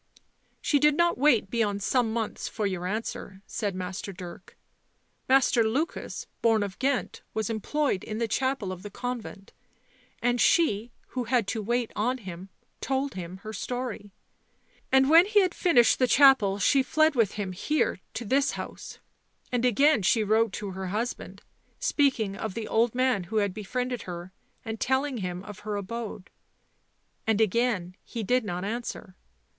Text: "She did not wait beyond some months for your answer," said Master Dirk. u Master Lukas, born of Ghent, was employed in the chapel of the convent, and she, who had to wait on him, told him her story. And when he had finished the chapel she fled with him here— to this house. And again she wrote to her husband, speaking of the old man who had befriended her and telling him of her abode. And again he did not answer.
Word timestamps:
"She 0.61 0.79
did 0.79 0.97
not 0.97 1.19
wait 1.19 1.51
beyond 1.51 1.83
some 1.83 2.11
months 2.11 2.47
for 2.47 2.65
your 2.65 2.87
answer," 2.87 3.43
said 3.45 3.75
Master 3.75 4.11
Dirk. 4.11 4.57
u 4.57 4.63
Master 5.35 5.63
Lukas, 5.63 6.25
born 6.41 6.63
of 6.63 6.79
Ghent, 6.79 7.21
was 7.35 7.51
employed 7.51 8.03
in 8.03 8.17
the 8.17 8.27
chapel 8.27 8.71
of 8.71 8.81
the 8.81 8.89
convent, 8.89 9.53
and 10.19 10.41
she, 10.41 10.91
who 11.09 11.25
had 11.25 11.45
to 11.49 11.61
wait 11.61 11.93
on 11.95 12.17
him, 12.17 12.49
told 12.79 13.13
him 13.13 13.37
her 13.43 13.53
story. 13.53 14.09
And 14.91 15.07
when 15.07 15.27
he 15.27 15.41
had 15.41 15.53
finished 15.53 15.99
the 15.99 16.07
chapel 16.07 16.57
she 16.57 16.81
fled 16.81 17.13
with 17.13 17.33
him 17.33 17.51
here— 17.51 17.99
to 18.15 18.25
this 18.25 18.53
house. 18.53 18.97
And 19.51 19.63
again 19.65 20.01
she 20.01 20.23
wrote 20.23 20.51
to 20.53 20.71
her 20.71 20.87
husband, 20.87 21.43
speaking 21.77 22.35
of 22.35 22.55
the 22.55 22.67
old 22.67 22.95
man 22.95 23.25
who 23.25 23.35
had 23.35 23.53
befriended 23.53 24.01
her 24.09 24.31
and 24.65 24.79
telling 24.79 25.17
him 25.17 25.43
of 25.43 25.59
her 25.59 25.75
abode. 25.75 26.31
And 27.27 27.39
again 27.39 27.95
he 28.03 28.23
did 28.23 28.43
not 28.43 28.65
answer. 28.65 29.15